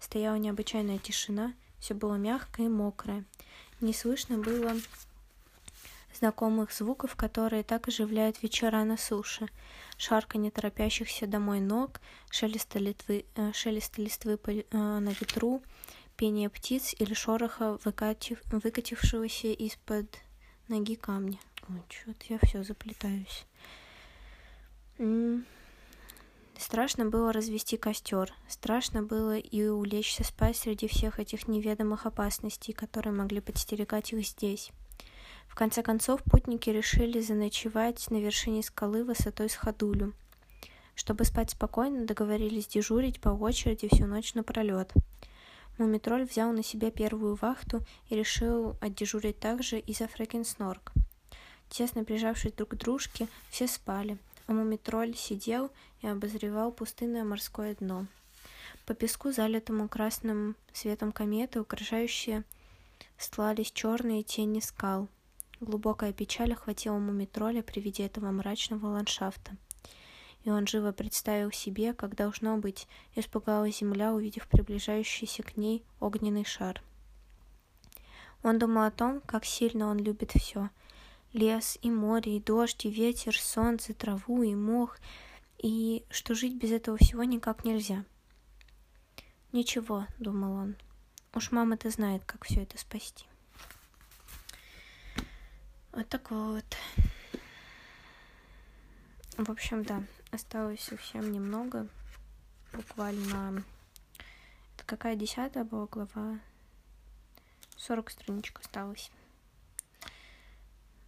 Стояла 0.00 0.36
необычайная 0.36 0.98
тишина, 0.98 1.54
все 1.78 1.94
было 1.94 2.16
мягкое 2.16 2.66
и 2.66 2.68
мокрое. 2.68 3.24
Не 3.80 3.94
слышно 3.94 4.38
было 4.38 4.74
знакомых 6.16 6.72
звуков, 6.72 7.16
которые 7.16 7.62
так 7.62 7.88
оживляют 7.88 8.42
вечера 8.42 8.82
на 8.84 8.96
суше. 8.96 9.48
Шарканье 9.96 10.50
торопящихся 10.50 11.26
домой 11.26 11.60
ног, 11.60 12.00
шелеста, 12.30 12.78
литвы, 12.78 13.24
э, 13.34 13.52
шелеста 13.52 14.02
листвы 14.02 14.36
по, 14.36 14.50
э, 14.50 14.64
на 14.70 15.10
ветру, 15.10 15.62
пение 16.16 16.48
птиц 16.48 16.94
или 16.98 17.14
шороха, 17.14 17.78
выкатив, 17.84 18.40
выкатившегося 18.50 19.48
из-под 19.48 20.06
ноги 20.68 20.94
камня. 20.94 21.38
Ой, 21.68 21.82
что-то 21.88 22.24
я 22.28 22.38
все 22.42 22.62
заплетаюсь. 22.62 23.46
Страшно 26.58 27.04
было 27.04 27.32
развести 27.32 27.76
костер, 27.76 28.32
страшно 28.48 29.02
было 29.02 29.36
и 29.36 29.66
улечься 29.68 30.24
спать 30.24 30.56
среди 30.56 30.88
всех 30.88 31.20
этих 31.20 31.48
неведомых 31.48 32.06
опасностей, 32.06 32.72
которые 32.72 33.12
могли 33.12 33.40
подстерегать 33.40 34.12
их 34.14 34.26
здесь. 34.26 34.72
Конце 35.56 35.82
концов, 35.82 36.22
путники 36.22 36.68
решили 36.68 37.18
заночевать 37.18 38.10
на 38.10 38.20
вершине 38.20 38.62
скалы 38.62 39.02
высотой 39.04 39.48
с 39.48 39.54
ходулю. 39.54 40.12
Чтобы 40.94 41.24
спать 41.24 41.52
спокойно, 41.52 42.04
договорились 42.04 42.66
дежурить 42.66 43.22
по 43.22 43.30
очереди 43.30 43.88
всю 43.90 44.04
ночь 44.04 44.34
напролет. 44.34 44.92
Мумитроль 45.78 46.26
взял 46.26 46.52
на 46.52 46.62
себя 46.62 46.90
первую 46.90 47.36
вахту 47.36 47.80
и 48.10 48.16
решил 48.16 48.76
отдежурить 48.82 49.40
также 49.40 49.78
и 49.78 49.94
за 49.94 50.08
Фрэкенснорк. 50.08 50.92
Тесно 51.70 52.04
прижавшись 52.04 52.52
друг 52.52 52.72
к 52.72 52.74
дружке, 52.74 53.26
все 53.48 53.66
спали, 53.66 54.18
а 54.46 54.52
мумитроль 54.52 55.16
сидел 55.16 55.70
и 56.02 56.06
обозревал 56.06 56.70
пустынное 56.70 57.24
морское 57.24 57.74
дно. 57.76 58.06
По 58.84 58.92
песку, 58.92 59.32
залитому 59.32 59.88
красным 59.88 60.54
светом 60.74 61.12
кометы, 61.12 61.62
украшающие 61.62 62.44
стлались 63.16 63.72
черные 63.72 64.22
тени 64.22 64.60
скал. 64.60 65.08
Глубокая 65.60 66.12
печаль 66.12 66.52
охватила 66.52 66.98
мумитроля 66.98 67.62
при 67.62 67.80
виде 67.80 68.04
этого 68.04 68.30
мрачного 68.30 68.86
ландшафта. 68.86 69.56
И 70.44 70.50
он 70.50 70.66
живо 70.66 70.92
представил 70.92 71.50
себе, 71.50 71.92
как 71.92 72.14
должно 72.14 72.58
быть, 72.58 72.86
испугалась 73.14 73.78
земля, 73.78 74.12
увидев 74.12 74.46
приближающийся 74.48 75.42
к 75.42 75.56
ней 75.56 75.84
огненный 75.98 76.44
шар. 76.44 76.82
Он 78.42 78.58
думал 78.58 78.84
о 78.84 78.90
том, 78.90 79.20
как 79.22 79.44
сильно 79.44 79.88
он 79.88 79.98
любит 79.98 80.32
все— 80.32 80.70
лес, 81.36 81.78
и 81.82 81.90
море, 81.90 82.36
и 82.36 82.40
дождь, 82.40 82.84
и 82.86 82.90
ветер, 82.90 83.38
солнце, 83.38 83.94
траву, 83.94 84.42
и 84.42 84.54
мох, 84.54 84.98
и 85.58 86.04
что 86.10 86.34
жить 86.34 86.56
без 86.56 86.72
этого 86.72 86.96
всего 86.96 87.24
никак 87.24 87.64
нельзя. 87.64 88.04
Ничего, 89.52 90.06
думал 90.18 90.52
он, 90.54 90.76
уж 91.34 91.50
мама-то 91.52 91.90
знает, 91.90 92.24
как 92.24 92.44
все 92.44 92.62
это 92.62 92.78
спасти. 92.78 93.26
Вот 95.96 96.06
так 96.10 96.30
вот. 96.30 96.76
В 99.38 99.50
общем, 99.50 99.82
да, 99.82 100.04
осталось 100.30 100.82
совсем 100.82 101.32
немного. 101.32 101.88
Буквально... 102.74 103.64
Это 104.74 104.84
какая 104.84 105.16
десятая 105.16 105.64
была 105.64 105.86
глава? 105.86 106.38
40 107.78 108.10
страничек 108.10 108.60
осталось. 108.60 109.10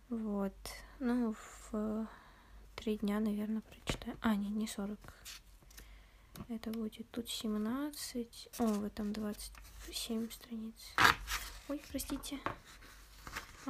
Вот. 0.09 0.57
Ну, 1.01 1.37
в 1.71 2.09
три 2.75 2.97
дня, 2.97 3.21
наверное, 3.21 3.61
прочитаю. 3.61 4.17
А, 4.23 4.35
нет, 4.37 4.53
не 4.53 4.67
40. 4.67 4.99
Это 6.49 6.71
будет 6.71 7.11
тут 7.11 7.29
17. 7.29 8.49
О, 8.59 8.65
в 8.65 8.85
этом 8.85 9.13
27 9.13 10.31
страниц. 10.31 10.95
Ой, 11.69 11.83
простите. 11.91 12.39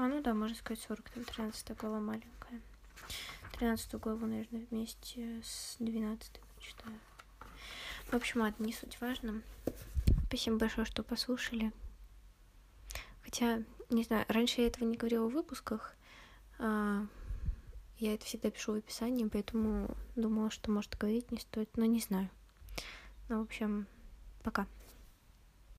А, 0.00 0.06
ну 0.06 0.22
да, 0.22 0.32
можно 0.32 0.56
сказать 0.56 0.80
40. 0.86 1.10
Там 1.10 1.24
13 1.24 1.76
глава 1.76 1.98
маленькая. 1.98 2.60
13 3.58 3.94
главу, 3.94 4.26
наверное, 4.26 4.64
вместе 4.70 5.42
с 5.42 5.74
12 5.80 6.40
прочитаю. 6.54 6.94
В 8.04 8.14
общем, 8.14 8.44
это 8.44 8.62
не 8.62 8.72
суть 8.72 9.00
важно. 9.00 9.42
Спасибо 10.28 10.56
большое, 10.56 10.86
что 10.86 11.02
послушали. 11.02 11.72
Хотя, 13.24 13.64
не 13.90 14.04
знаю, 14.04 14.24
раньше 14.28 14.60
я 14.60 14.68
этого 14.68 14.84
не 14.84 14.96
говорила 14.96 15.26
в 15.26 15.32
выпусках, 15.32 15.96
а, 16.60 17.04
я 17.98 18.14
это 18.14 18.24
всегда 18.24 18.52
пишу 18.52 18.74
в 18.74 18.76
описании, 18.76 19.26
поэтому 19.26 19.96
думала, 20.14 20.52
что, 20.52 20.70
может, 20.70 20.96
говорить 20.96 21.32
не 21.32 21.40
стоит, 21.40 21.76
но 21.76 21.86
не 21.86 21.98
знаю. 21.98 22.30
Ну, 23.28 23.40
в 23.40 23.42
общем, 23.42 23.88
пока. 24.44 24.68